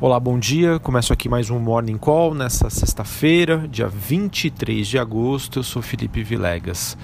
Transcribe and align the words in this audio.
Olá, 0.00 0.20
bom 0.20 0.38
dia. 0.38 0.78
Começo 0.78 1.12
aqui 1.12 1.28
mais 1.28 1.50
um 1.50 1.58
Morning 1.58 1.98
Call 1.98 2.32
nessa 2.32 2.70
sexta-feira, 2.70 3.66
dia 3.66 3.88
23 3.88 4.86
de 4.86 4.96
agosto. 4.96 5.58
Eu 5.58 5.64
sou 5.64 5.82
Felipe 5.82 6.22
Vilegas. 6.22 6.96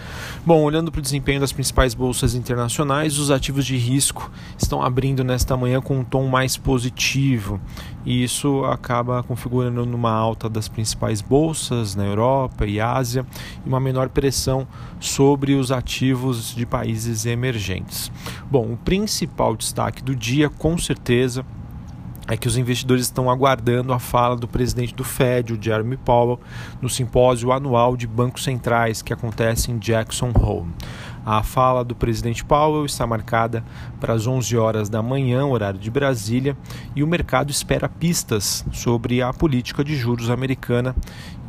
Bom, 0.47 0.63
olhando 0.63 0.93
para 0.93 1.01
o 1.01 1.03
desempenho 1.03 1.41
das 1.41 1.53
principais 1.53 1.93
bolsas 1.93 2.37
internacionais, 2.37 3.19
os 3.19 3.33
ativos 3.33 3.67
de 3.67 3.77
risco 3.77 4.31
estão 4.57 4.81
abrindo 4.81 5.25
nesta 5.25 5.57
manhã 5.57 5.81
com 5.81 5.99
um 5.99 6.05
tom 6.05 6.29
mais 6.29 6.57
positivo 6.57 7.61
e 8.07 8.23
isso 8.23 8.65
acaba 8.65 9.25
configurando 9.25 9.85
numa 9.85 10.13
alta 10.13 10.49
das 10.49 10.69
principais 10.69 11.21
bolsas 11.21 11.97
na 11.97 12.05
Europa 12.05 12.65
e 12.65 12.81
Ásia 12.81 13.27
e 13.67 13.69
uma 13.69 13.81
menor 13.81 14.09
pressão 14.09 14.69
sobre 15.01 15.55
os 15.55 15.73
ativos 15.73 16.55
de 16.55 16.65
países 16.65 17.27
emergentes. 17.27 18.13
Bom, 18.49 18.73
o 18.73 18.77
principal 18.77 19.57
destaque 19.57 20.01
do 20.01 20.15
dia, 20.15 20.49
com 20.49 20.79
certeza, 20.79 21.45
é 22.29 22.37
que 22.37 22.49
os 22.49 22.57
investidores 22.57 23.05
estão 23.05 23.31
aguardando 23.31 23.93
a 23.93 23.99
fala 23.99 24.37
do 24.37 24.49
presidente 24.49 24.95
do 24.95 25.05
Fed, 25.05 25.53
o 25.53 25.63
Jeremy 25.63 25.97
Powell, 25.97 26.41
no 26.81 26.89
simpósio 26.89 27.53
anual 27.53 27.97
de 27.97 28.07
bancos 28.07 28.45
centrais 28.45 29.03
que 29.03 29.13
acontece 29.13 29.71
em 29.71 29.79
Jackson 29.79 30.33
Hole. 30.35 30.71
A 31.27 31.43
fala 31.43 31.83
do 31.83 31.95
presidente 31.95 32.45
Powell 32.45 32.85
está 32.85 33.07
marcada 33.07 33.65
para 33.99 34.13
as 34.13 34.27
11 34.27 34.57
horas 34.59 34.89
da 34.91 35.03
manhã, 35.03 35.47
horário 35.47 35.81
de 35.81 35.91
Brasília, 35.91 36.57
e 36.95 37.03
o 37.03 37.07
mercado 37.07 37.51
espera 37.51 37.89
pistas 37.89 38.65
sobre 38.73 39.23
a 39.23 39.33
política 39.33 39.83
de 39.83 39.97
juros 39.97 40.29
americana 40.29 40.95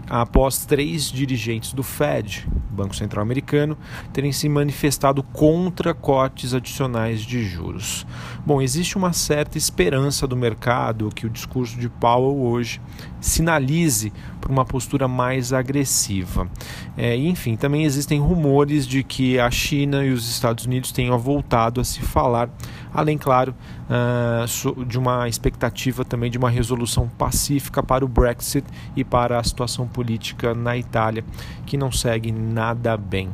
após 0.09 0.65
três 0.65 1.11
dirigentes 1.11 1.73
do 1.73 1.83
Fed, 1.83 2.47
Banco 2.69 2.95
Central 2.95 3.23
Americano, 3.23 3.77
terem 4.11 4.31
se 4.31 4.47
manifestado 4.47 5.23
contra 5.23 5.93
cortes 5.93 6.53
adicionais 6.53 7.21
de 7.21 7.43
juros. 7.43 8.05
Bom, 8.45 8.61
existe 8.61 8.97
uma 8.97 9.13
certa 9.13 9.57
esperança 9.57 10.27
do 10.27 10.35
mercado 10.35 11.09
que 11.13 11.25
o 11.25 11.29
discurso 11.29 11.77
de 11.79 11.89
Powell 11.89 12.37
hoje 12.37 12.81
sinalize 13.19 14.13
para 14.39 14.51
uma 14.51 14.65
postura 14.65 15.07
mais 15.07 15.51
agressiva. 15.51 16.47
É, 16.95 17.15
enfim, 17.15 17.55
também 17.55 17.83
existem 17.83 18.19
rumores 18.19 18.85
de 18.85 19.03
que 19.03 19.39
a 19.39 19.49
China 19.49 20.05
e 20.05 20.11
os 20.11 20.29
Estados 20.29 20.65
Unidos 20.65 20.91
tenham 20.91 21.17
voltado 21.17 21.81
a 21.81 21.83
se 21.83 22.01
falar, 22.01 22.49
além, 22.95 23.17
claro, 23.17 23.53
uh, 23.89 24.85
de 24.85 24.97
uma 24.97 25.27
expectativa 25.27 26.05
também 26.05 26.31
de 26.31 26.37
uma 26.37 26.49
resolução 26.49 27.07
pacífica 27.07 27.83
para 27.83 28.05
o 28.05 28.07
Brexit 28.07 28.65
e 28.95 29.03
para 29.03 29.39
a 29.39 29.43
situação 29.43 29.87
política 29.87 30.53
na 30.53 30.77
Itália, 30.77 31.23
que 31.65 31.77
não 31.77 31.91
segue 31.91 32.31
nada 32.31 32.95
bem. 32.95 33.29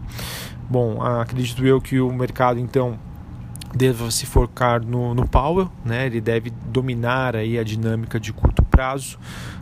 Bom, 0.70 1.02
acredito 1.02 1.66
eu 1.66 1.82
que 1.82 2.00
o 2.00 2.12
mercado 2.12 2.60
então 2.60 2.98
deva 3.74 4.10
se 4.12 4.26
focar 4.26 4.84
no, 4.86 5.14
no 5.14 5.28
Powell, 5.28 5.70
né? 5.86 6.06
ele 6.06 6.20
deve 6.20 6.50
dominar 6.50 7.36
aí 7.36 7.58
a 7.58 7.64
dinâmica 7.64 8.20
de 8.20 8.34
curto 8.34 8.64
prazo, 8.64 9.18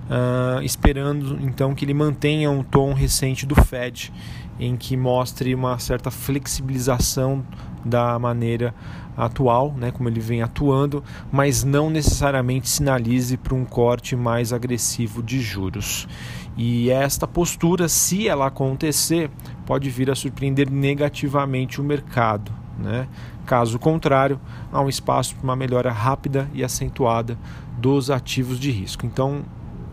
uh, 0.10 0.62
esperando 0.64 1.38
então 1.42 1.76
que 1.76 1.86
ele 1.86 1.94
mantenha 1.94 2.50
um 2.50 2.64
tom 2.64 2.94
recente 2.94 3.46
do 3.46 3.56
Fed, 3.56 4.12
em 4.60 4.76
que 4.76 4.98
mostre 4.98 5.56
uma 5.56 5.80
certa 5.80 6.12
flexibilização 6.12 7.44
da 7.84 8.18
maneira 8.20 8.74
atual, 9.16 9.74
né, 9.76 9.92
como 9.92 10.08
ele 10.08 10.20
vem 10.20 10.42
atuando, 10.42 11.04
mas 11.32 11.64
não 11.64 11.90
necessariamente 11.90 12.70
sinalize 12.70 13.36
para 13.36 13.54
um 13.54 13.66
corte 13.66 14.16
mais 14.16 14.54
agressivo 14.54 15.22
de 15.22 15.42
juros. 15.42 16.08
E 16.56 16.90
esta 16.90 17.28
postura, 17.28 17.88
se 17.90 18.28
ela 18.28 18.48
acontecer, 18.48 19.30
pode 19.66 19.90
vir 19.90 20.10
a 20.10 20.16
surpreender 20.16 20.70
negativamente 20.70 21.82
o 21.82 21.84
mercado. 21.84 22.52
Né? 22.78 23.08
Caso 23.46 23.78
contrário, 23.78 24.40
há 24.72 24.82
um 24.82 24.88
espaço 24.88 25.36
para 25.36 25.44
uma 25.44 25.56
melhora 25.56 25.92
rápida 25.92 26.50
e 26.54 26.64
acentuada 26.64 27.38
dos 27.78 28.10
ativos 28.10 28.60
de 28.60 28.72
risco. 28.72 29.06
Então, 29.06 29.44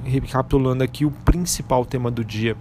recapitulando 0.05 0.85
aqui, 0.85 1.05
o 1.05 1.11
principal 1.11 1.85
tema 1.85 2.11
do 2.11 2.25
dia 2.25 2.57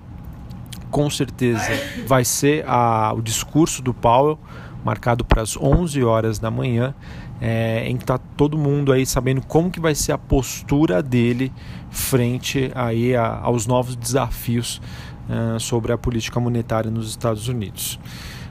com 0.89 1.09
certeza 1.09 1.71
vai 2.07 2.23
ser 2.23 2.63
a, 2.67 3.13
o 3.13 3.21
discurso 3.21 3.81
do 3.81 3.93
Powell, 3.93 4.39
marcado 4.85 5.25
para 5.25 5.41
as 5.41 5.57
11 5.57 6.03
horas 6.03 6.37
da 6.37 6.51
manhã, 6.51 6.93
é, 7.41 7.89
em 7.89 7.97
que 7.97 8.03
está 8.03 8.19
todo 8.19 8.55
mundo 8.55 8.91
aí 8.91 9.03
sabendo 9.03 9.41
como 9.41 9.71
que 9.71 9.79
vai 9.79 9.95
ser 9.95 10.11
a 10.11 10.17
postura 10.17 11.01
dele 11.01 11.51
frente 11.89 12.71
aí 12.75 13.15
a, 13.15 13.39
aos 13.39 13.65
novos 13.65 13.95
desafios 13.95 14.79
uh, 15.27 15.59
sobre 15.59 15.91
a 15.91 15.97
política 15.97 16.39
monetária 16.39 16.91
nos 16.91 17.09
Estados 17.09 17.47
Unidos. 17.47 17.99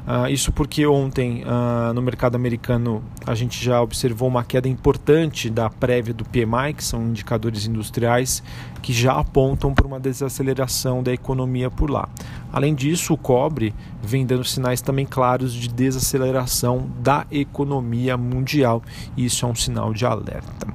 Uh, 0.06 0.28
isso 0.28 0.52
porque 0.52 0.86
ontem 0.86 1.42
uh, 1.44 1.94
no 1.94 2.02
mercado 2.02 2.34
americano 2.36 3.02
a 3.26 3.34
gente 3.34 3.64
já 3.64 3.80
observou 3.80 4.28
uma 4.28 4.44
queda 4.44 4.68
importante 4.68 5.48
da 5.48 5.70
prévia 5.70 6.12
do 6.12 6.24
PMI, 6.26 6.74
que 6.76 6.84
são 6.84 7.02
indicadores 7.04 7.66
industriais 7.66 8.42
que 8.82 8.92
já 8.92 9.14
apontam 9.14 9.72
para 9.72 9.86
uma 9.86 9.98
desaceleração 9.98 11.02
da 11.02 11.10
economia 11.10 11.70
por 11.70 11.90
lá. 11.90 12.06
Além 12.52 12.74
disso, 12.74 13.14
o 13.14 13.16
cobre 13.16 13.74
vem 14.02 14.26
dando 14.26 14.44
sinais 14.44 14.82
também 14.82 15.06
claros 15.06 15.54
de 15.54 15.68
desaceleração 15.68 16.90
da 17.00 17.26
economia 17.30 18.14
mundial, 18.18 18.82
e 19.16 19.24
isso 19.24 19.46
é 19.46 19.48
um 19.48 19.54
sinal 19.54 19.94
de 19.94 20.04
alerta. 20.04 20.66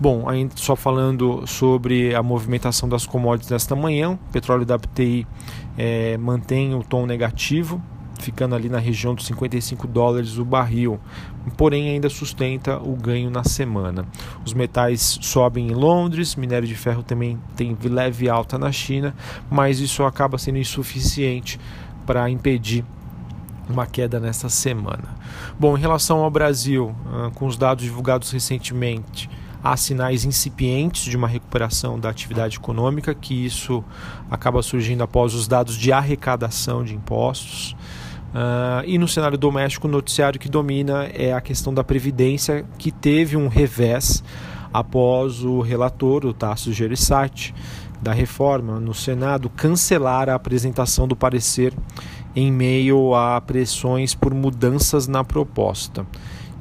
Bom, 0.00 0.26
ainda 0.26 0.54
só 0.56 0.74
falando 0.74 1.46
sobre 1.46 2.14
a 2.14 2.22
movimentação 2.22 2.88
das 2.88 3.04
commodities 3.04 3.50
nesta 3.50 3.76
manhã, 3.76 4.12
o 4.12 4.32
petróleo 4.32 4.64
WTI 4.64 5.26
é, 5.76 6.16
mantém 6.16 6.74
o 6.74 6.82
tom 6.82 7.04
negativo, 7.04 7.80
ficando 8.22 8.54
ali 8.54 8.68
na 8.68 8.78
região 8.78 9.14
dos 9.14 9.26
55 9.26 9.86
dólares 9.86 10.38
o 10.38 10.44
barril, 10.44 10.98
porém 11.56 11.90
ainda 11.90 12.08
sustenta 12.08 12.78
o 12.78 12.94
ganho 12.94 13.30
na 13.30 13.44
semana. 13.44 14.06
Os 14.44 14.54
metais 14.54 15.18
sobem 15.20 15.68
em 15.68 15.74
Londres, 15.74 16.36
minério 16.36 16.66
de 16.66 16.74
ferro 16.74 17.02
também 17.02 17.38
tem 17.56 17.76
leve 17.82 18.28
alta 18.28 18.56
na 18.56 18.70
China, 18.70 19.14
mas 19.50 19.80
isso 19.80 20.04
acaba 20.04 20.38
sendo 20.38 20.58
insuficiente 20.58 21.58
para 22.06 22.30
impedir 22.30 22.84
uma 23.68 23.86
queda 23.86 24.20
nesta 24.20 24.48
semana. 24.48 25.04
Bom, 25.58 25.76
em 25.76 25.80
relação 25.80 26.18
ao 26.22 26.30
Brasil, 26.30 26.94
ah, 27.06 27.30
com 27.34 27.46
os 27.46 27.56
dados 27.56 27.84
divulgados 27.84 28.30
recentemente, 28.30 29.28
há 29.62 29.76
sinais 29.76 30.24
incipientes 30.24 31.04
de 31.04 31.16
uma 31.16 31.28
recuperação 31.28 31.98
da 31.98 32.08
atividade 32.08 32.56
econômica, 32.56 33.14
que 33.14 33.44
isso 33.44 33.84
acaba 34.30 34.62
surgindo 34.62 35.02
após 35.02 35.34
os 35.34 35.46
dados 35.46 35.76
de 35.76 35.92
arrecadação 35.92 36.82
de 36.82 36.94
impostos. 36.94 37.76
Uh, 38.32 38.82
e 38.86 38.96
no 38.96 39.06
cenário 39.06 39.36
doméstico, 39.36 39.86
o 39.86 39.90
noticiário 39.90 40.40
que 40.40 40.48
domina 40.48 41.04
é 41.12 41.32
a 41.32 41.40
questão 41.40 41.72
da 41.72 41.84
Previdência, 41.84 42.64
que 42.78 42.90
teve 42.90 43.36
um 43.36 43.46
revés 43.46 44.24
após 44.72 45.44
o 45.44 45.60
relator, 45.60 46.24
o 46.24 46.32
Tasso 46.32 46.72
Gereissati, 46.72 47.54
da 48.00 48.12
reforma 48.12 48.80
no 48.80 48.94
Senado 48.94 49.50
cancelar 49.50 50.28
a 50.28 50.34
apresentação 50.34 51.06
do 51.06 51.14
parecer 51.14 51.74
em 52.34 52.50
meio 52.50 53.14
a 53.14 53.40
pressões 53.40 54.14
por 54.14 54.34
mudanças 54.34 55.06
na 55.06 55.22
proposta. 55.22 56.06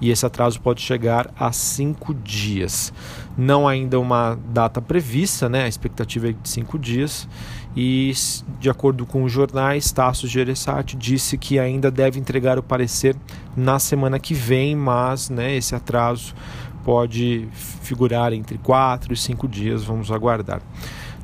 E 0.01 0.09
esse 0.09 0.25
atraso 0.25 0.59
pode 0.59 0.81
chegar 0.81 1.31
a 1.39 1.51
cinco 1.51 2.13
dias. 2.13 2.91
Não 3.37 3.67
ainda 3.67 3.99
uma 3.99 4.37
data 4.49 4.81
prevista, 4.81 5.47
né? 5.47 5.63
a 5.63 5.67
expectativa 5.67 6.29
é 6.29 6.31
de 6.33 6.49
cinco 6.49 6.77
dias 6.77 7.27
e, 7.75 8.13
de 8.59 8.69
acordo 8.69 9.05
com 9.05 9.23
os 9.23 9.31
jornais, 9.31 9.91
Tasso 9.91 10.27
Gereissati 10.27 10.97
disse 10.97 11.37
que 11.37 11.57
ainda 11.57 11.89
deve 11.89 12.19
entregar 12.19 12.59
o 12.59 12.63
parecer 12.63 13.15
na 13.55 13.79
semana 13.79 14.19
que 14.19 14.33
vem, 14.33 14.75
mas 14.75 15.29
né, 15.29 15.55
esse 15.55 15.73
atraso 15.73 16.35
pode 16.83 17.47
figurar 17.53 18.33
entre 18.33 18.57
quatro 18.57 19.13
e 19.13 19.17
cinco 19.17 19.47
dias, 19.47 19.83
vamos 19.83 20.11
aguardar. 20.11 20.61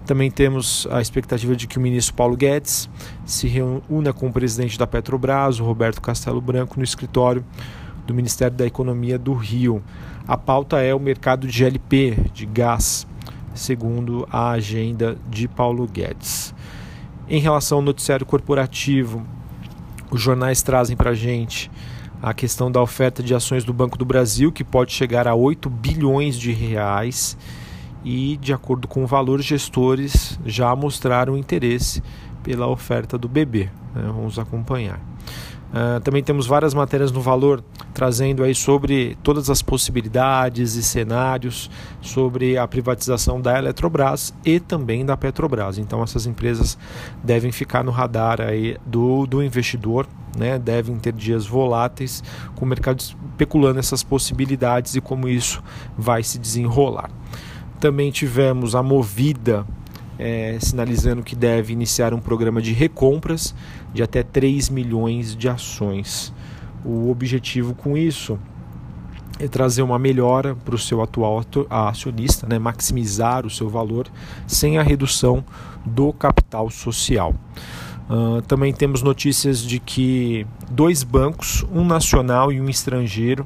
Também 0.05 0.31
temos 0.31 0.87
a 0.89 1.01
expectativa 1.01 1.53
de 1.53 1.67
que 1.67 1.77
o 1.77 1.81
ministro 1.81 2.15
Paulo 2.15 2.37
Guedes 2.37 2.89
se 3.25 3.45
reúna 3.45 4.13
com 4.13 4.27
o 4.27 4.31
presidente 4.31 4.79
da 4.79 4.87
Petrobras, 4.87 5.59
o 5.59 5.65
Roberto 5.65 6.01
Castelo 6.01 6.39
Branco, 6.39 6.77
no 6.77 6.83
escritório 6.83 7.43
do 8.05 8.13
Ministério 8.13 8.55
da 8.55 8.65
Economia 8.65 9.19
do 9.19 9.33
Rio. 9.33 9.83
A 10.25 10.37
pauta 10.37 10.79
é 10.79 10.95
o 10.95 10.99
mercado 10.99 11.45
de 11.45 11.59
GLP, 11.59 12.29
de 12.33 12.45
gás 12.45 13.05
segundo 13.57 14.27
a 14.31 14.51
agenda 14.51 15.17
de 15.29 15.47
Paulo 15.47 15.87
Guedes. 15.87 16.53
Em 17.29 17.39
relação 17.39 17.79
ao 17.79 17.83
noticiário 17.83 18.25
corporativo, 18.25 19.25
os 20.09 20.21
jornais 20.21 20.61
trazem 20.61 20.95
para 20.95 21.11
a 21.11 21.15
gente 21.15 21.69
a 22.21 22.33
questão 22.33 22.71
da 22.71 22.81
oferta 22.81 23.21
de 23.21 23.33
ações 23.35 23.63
do 23.63 23.73
Banco 23.73 23.97
do 23.97 24.05
Brasil, 24.05 24.51
que 24.51 24.63
pode 24.63 24.93
chegar 24.93 25.27
a 25.27 25.35
8 25.35 25.69
bilhões 25.69 26.37
de 26.37 26.51
reais, 26.51 27.37
e, 28.03 28.37
de 28.37 28.53
acordo 28.53 28.87
com 28.87 29.03
o 29.03 29.07
valor, 29.07 29.41
gestores 29.41 30.39
já 30.45 30.73
mostraram 30.75 31.37
interesse 31.37 32.01
pela 32.41 32.67
oferta 32.67 33.17
do 33.17 33.27
BB. 33.27 33.69
Né? 33.93 34.03
Vamos 34.05 34.39
acompanhar. 34.39 34.99
Uh, 35.69 35.99
também 35.99 36.23
temos 36.23 36.47
várias 36.47 36.73
matérias 36.73 37.11
no 37.11 37.19
valor 37.19 37.61
trazendo 37.97 38.43
aí 38.43 38.53
sobre 38.53 39.17
todas 39.23 39.49
as 39.49 39.63
possibilidades 39.63 40.75
e 40.75 40.83
cenários 40.83 41.67
sobre 41.99 42.55
a 42.55 42.67
privatização 42.67 43.41
da 43.41 43.57
Eletrobras 43.57 44.31
e 44.45 44.59
também 44.59 45.03
da 45.03 45.17
Petrobras. 45.17 45.79
Então 45.79 46.03
essas 46.03 46.27
empresas 46.27 46.77
devem 47.23 47.51
ficar 47.51 47.83
no 47.83 47.89
radar 47.89 48.39
aí 48.39 48.77
do, 48.85 49.25
do 49.25 49.41
investidor, 49.41 50.05
né? 50.37 50.59
devem 50.59 50.95
ter 50.97 51.11
dias 51.11 51.47
voláteis 51.47 52.23
com 52.55 52.65
o 52.65 52.67
mercado 52.67 52.99
especulando 52.99 53.79
essas 53.79 54.03
possibilidades 54.03 54.93
e 54.93 55.01
como 55.01 55.27
isso 55.27 55.63
vai 55.97 56.21
se 56.21 56.37
desenrolar. 56.37 57.09
Também 57.79 58.11
tivemos 58.11 58.75
a 58.75 58.83
Movida 58.83 59.65
é, 60.19 60.59
sinalizando 60.61 61.23
que 61.23 61.35
deve 61.35 61.73
iniciar 61.73 62.13
um 62.13 62.19
programa 62.19 62.61
de 62.61 62.73
recompras 62.73 63.55
de 63.91 64.03
até 64.03 64.21
3 64.21 64.69
milhões 64.69 65.35
de 65.35 65.49
ações. 65.49 66.31
O 66.89 67.11
objetivo 67.11 67.75
com 67.75 67.97
isso 67.97 68.39
é 69.37 69.45
trazer 69.45 69.81
uma 69.81 69.99
melhora 69.99 70.55
para 70.55 70.73
o 70.73 70.77
seu 70.77 71.01
atual 71.01 71.43
acionista, 71.69 72.47
né, 72.47 72.57
maximizar 72.57 73.45
o 73.45 73.49
seu 73.49 73.67
valor 73.67 74.07
sem 74.47 74.77
a 74.77 74.83
redução 74.83 75.43
do 75.85 76.13
capital 76.13 76.69
social. 76.69 77.35
Uh, 78.09 78.41
também 78.43 78.71
temos 78.71 79.01
notícias 79.01 79.61
de 79.61 79.79
que 79.79 80.47
dois 80.71 81.03
bancos, 81.03 81.65
um 81.73 81.83
nacional 81.83 82.53
e 82.53 82.61
um 82.61 82.69
estrangeiro, 82.69 83.45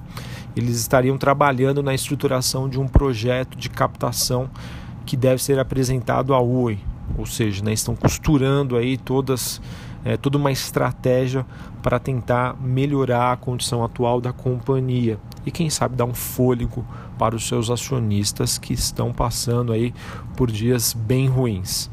eles 0.56 0.80
estariam 0.80 1.18
trabalhando 1.18 1.82
na 1.82 1.96
estruturação 1.96 2.70
de 2.70 2.80
um 2.80 2.88
projeto 2.88 3.58
de 3.58 3.72
captação 3.72 4.52
que 5.04 5.18
deve 5.18 5.42
ser 5.42 5.58
apresentado 5.58 6.36
à 6.36 6.40
Oi, 6.40 6.78
ou 7.18 7.26
seja, 7.26 7.64
né, 7.64 7.74
estão 7.74 7.96
costurando 7.96 8.78
aí 8.78 8.98
todas 9.00 9.60
é, 10.04 10.18
toda 10.18 10.38
uma 10.38 10.52
estratégia 10.52 11.46
para 11.82 12.00
tentar 12.00 12.56
melhorar 12.62 13.32
a 13.32 13.38
condição 13.38 13.84
atual 13.84 14.22
da 14.22 14.32
companhia 14.32 15.18
e 15.46 15.52
quem 15.52 15.70
sabe 15.70 15.96
dar 15.96 16.06
um 16.06 16.14
fôlego 16.14 16.86
para 17.18 17.36
os 17.36 17.48
seus 17.48 17.70
acionistas 17.70 18.58
que 18.58 18.74
estão 18.74 19.12
passando 19.12 19.74
aí 19.74 19.94
por 20.36 20.52
dias 20.52 20.94
bem 20.94 21.28
ruins. 21.28 21.90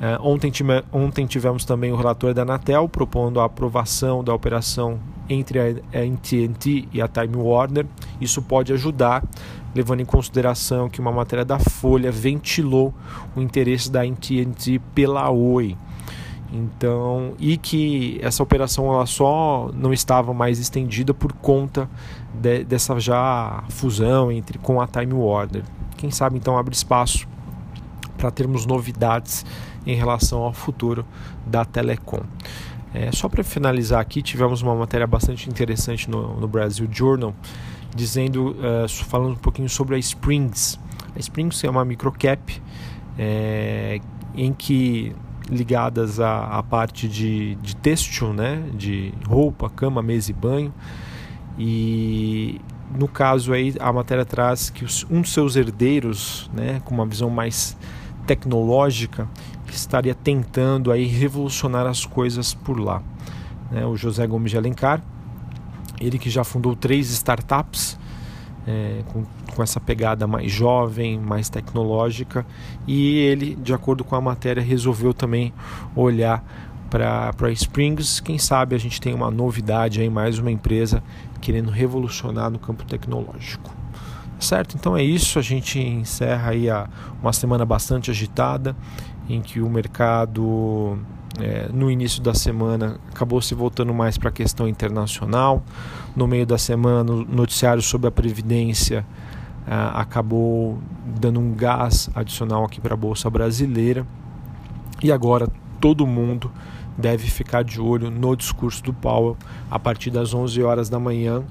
É, 0.00 0.16
ontem, 0.20 0.52
ontem 0.92 1.26
tivemos 1.26 1.64
também 1.64 1.90
o 1.90 1.96
relator 1.96 2.32
da 2.32 2.42
Anatel 2.42 2.88
propondo 2.88 3.40
a 3.40 3.44
aprovação 3.44 4.22
da 4.22 4.32
operação 4.32 5.00
entre 5.28 5.58
a 5.58 5.64
AT&T 5.70 6.88
e 6.92 7.02
a 7.02 7.08
Time 7.08 7.36
Warner. 7.36 7.84
Isso 8.20 8.40
pode 8.40 8.72
ajudar, 8.72 9.24
levando 9.74 10.00
em 10.00 10.04
consideração 10.04 10.88
que 10.88 11.00
uma 11.00 11.10
matéria 11.10 11.44
da 11.44 11.58
Folha 11.58 12.12
ventilou 12.12 12.94
o 13.36 13.40
interesse 13.40 13.90
da 13.90 14.02
AT&T 14.02 14.80
pela 14.94 15.28
Oi. 15.30 15.76
Então, 16.52 17.34
e 17.38 17.58
que 17.58 18.18
essa 18.22 18.42
operação 18.42 18.92
ela 18.92 19.04
só 19.04 19.70
não 19.74 19.92
estava 19.92 20.32
mais 20.32 20.58
estendida 20.58 21.12
por 21.12 21.32
conta 21.32 21.88
de, 22.32 22.64
dessa 22.64 22.98
já 22.98 23.64
fusão 23.68 24.32
entre 24.32 24.58
com 24.58 24.80
a 24.80 24.86
Time 24.86 25.12
Warner. 25.12 25.62
Quem 25.96 26.10
sabe 26.10 26.38
então 26.38 26.56
abre 26.56 26.74
espaço 26.74 27.28
para 28.16 28.30
termos 28.30 28.64
novidades 28.64 29.44
em 29.86 29.94
relação 29.94 30.40
ao 30.40 30.52
futuro 30.52 31.04
da 31.46 31.64
Telecom. 31.64 32.22
É, 32.94 33.12
só 33.12 33.28
para 33.28 33.44
finalizar 33.44 34.00
aqui, 34.00 34.22
tivemos 34.22 34.62
uma 34.62 34.74
matéria 34.74 35.06
bastante 35.06 35.48
interessante 35.50 36.10
no, 36.10 36.40
no 36.40 36.48
Brasil 36.48 36.88
Journal, 36.90 37.34
dizendo, 37.94 38.56
uh, 38.58 38.88
falando 38.88 39.32
um 39.32 39.36
pouquinho 39.36 39.68
sobre 39.68 39.94
a 39.94 39.98
Springs. 39.98 40.78
A 41.14 41.18
Springs 41.18 41.62
é 41.64 41.70
uma 41.70 41.84
microcap 41.84 42.62
é, 43.18 44.00
em 44.34 44.52
que 44.52 45.14
ligadas 45.48 46.20
à, 46.20 46.58
à 46.58 46.62
parte 46.62 47.08
de, 47.08 47.54
de 47.56 47.74
têxtil, 47.76 48.32
né, 48.32 48.62
de 48.74 49.12
roupa, 49.26 49.68
cama, 49.68 50.02
mesa 50.02 50.30
e 50.30 50.34
banho. 50.34 50.72
E 51.58 52.60
no 52.96 53.08
caso 53.08 53.52
aí 53.52 53.74
a 53.80 53.92
matéria 53.92 54.24
traz 54.24 54.70
que 54.70 54.84
os, 54.84 55.06
um 55.10 55.20
dos 55.20 55.32
seus 55.32 55.56
herdeiros, 55.56 56.50
né, 56.52 56.80
com 56.84 56.94
uma 56.94 57.06
visão 57.06 57.30
mais 57.30 57.76
tecnológica, 58.26 59.28
estaria 59.68 60.14
tentando 60.14 60.90
aí 60.90 61.04
revolucionar 61.06 61.86
as 61.86 62.04
coisas 62.04 62.54
por 62.54 62.78
lá. 62.78 63.02
Né, 63.70 63.84
o 63.84 63.96
José 63.96 64.26
Gomes 64.26 64.50
de 64.50 64.56
Alencar, 64.56 65.02
ele 66.00 66.18
que 66.18 66.30
já 66.30 66.44
fundou 66.44 66.76
três 66.76 67.10
startups 67.10 67.98
é, 68.68 69.02
com, 69.06 69.24
com 69.54 69.62
essa 69.62 69.80
pegada 69.80 70.26
mais 70.26 70.52
jovem, 70.52 71.18
mais 71.18 71.48
tecnológica, 71.48 72.44
e 72.86 73.16
ele, 73.16 73.54
de 73.56 73.72
acordo 73.72 74.04
com 74.04 74.14
a 74.14 74.20
matéria, 74.20 74.62
resolveu 74.62 75.14
também 75.14 75.54
olhar 75.96 76.44
para 76.90 77.50
Springs. 77.52 78.20
Quem 78.20 78.38
sabe 78.38 78.76
a 78.76 78.78
gente 78.78 79.00
tem 79.00 79.14
uma 79.14 79.30
novidade 79.30 80.02
aí, 80.02 80.10
mais 80.10 80.38
uma 80.38 80.50
empresa 80.50 81.02
querendo 81.40 81.70
revolucionar 81.70 82.50
no 82.50 82.58
campo 82.58 82.84
tecnológico. 82.84 83.74
Certo? 84.38 84.76
Então 84.76 84.96
é 84.96 85.02
isso. 85.02 85.38
A 85.38 85.42
gente 85.42 85.80
encerra 85.80 86.50
aí 86.50 86.68
a, 86.68 86.88
uma 87.22 87.32
semana 87.32 87.64
bastante 87.64 88.10
agitada 88.10 88.76
em 89.28 89.40
que 89.40 89.60
o 89.60 89.68
mercado 89.68 90.98
é, 91.40 91.68
no 91.72 91.90
início 91.90 92.22
da 92.22 92.34
semana 92.34 92.98
acabou 93.12 93.40
se 93.40 93.54
voltando 93.54 93.94
mais 93.94 94.18
para 94.18 94.28
a 94.28 94.32
questão 94.32 94.68
internacional. 94.68 95.62
No 96.14 96.26
meio 96.26 96.46
da 96.46 96.58
semana, 96.58 97.12
o 97.12 97.24
noticiário 97.24 97.82
sobre 97.82 98.08
a 98.08 98.10
Previdência 98.10 99.06
é, 99.66 99.72
acabou 99.94 100.78
dando 101.20 101.40
um 101.40 101.54
gás 101.54 102.10
adicional 102.14 102.64
aqui 102.64 102.80
para 102.80 102.94
a 102.94 102.96
Bolsa 102.96 103.28
Brasileira. 103.30 104.06
E 105.02 105.12
agora 105.12 105.48
todo 105.80 106.06
mundo 106.06 106.50
deve 106.96 107.28
ficar 107.28 107.62
de 107.62 107.80
olho 107.80 108.10
no 108.10 108.34
discurso 108.34 108.82
do 108.82 108.92
Powell 108.92 109.36
a 109.70 109.78
partir 109.78 110.10
das 110.10 110.34
11 110.34 110.62
horas 110.62 110.88
da 110.88 110.98
manhã. 110.98 111.44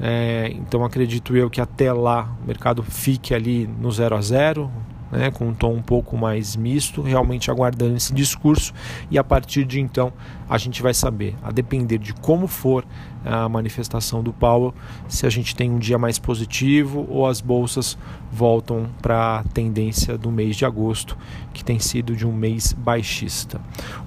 É, 0.00 0.52
então 0.54 0.84
acredito 0.84 1.36
eu 1.36 1.50
que 1.50 1.60
até 1.60 1.92
lá 1.92 2.36
o 2.42 2.46
mercado 2.46 2.82
fique 2.82 3.34
ali 3.34 3.66
no 3.66 3.90
0 3.90 4.16
a 4.16 4.20
0, 4.20 4.70
né, 5.12 5.30
com 5.30 5.48
um 5.48 5.54
tom 5.54 5.74
um 5.74 5.82
pouco 5.82 6.16
mais 6.16 6.56
misto, 6.56 7.02
realmente 7.02 7.50
aguardando 7.50 7.96
esse 7.96 8.12
discurso 8.14 8.72
e 9.10 9.18
a 9.18 9.22
partir 9.22 9.64
de 9.64 9.78
então 9.78 10.12
a 10.48 10.58
gente 10.58 10.82
vai 10.82 10.94
saber, 10.94 11.36
a 11.42 11.52
depender 11.52 11.98
de 11.98 12.12
como 12.14 12.46
for 12.46 12.84
a 13.24 13.48
manifestação 13.48 14.22
do 14.22 14.32
Powell, 14.32 14.74
se 15.08 15.26
a 15.26 15.30
gente 15.30 15.54
tem 15.54 15.70
um 15.70 15.78
dia 15.78 15.98
mais 15.98 16.18
positivo 16.18 17.06
ou 17.08 17.26
as 17.26 17.40
bolsas 17.40 17.96
voltam 18.30 18.88
para 19.00 19.38
a 19.38 19.44
tendência 19.44 20.18
do 20.18 20.30
mês 20.30 20.56
de 20.56 20.64
agosto, 20.64 21.16
que 21.52 21.64
tem 21.64 21.78
sido 21.78 22.16
de 22.16 22.26
um 22.26 22.32
mês 22.32 22.72
baixista. 22.72 23.60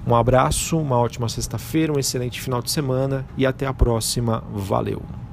Um 0.06 0.14
abraço, 0.14 0.78
uma 0.78 0.98
ótima 0.98 1.28
sexta-feira, 1.28 1.92
um 1.92 1.98
excelente 1.98 2.40
final 2.40 2.60
de 2.60 2.70
semana 2.70 3.24
e 3.36 3.46
até 3.46 3.66
a 3.66 3.72
próxima. 3.72 4.44
Valeu! 4.52 5.25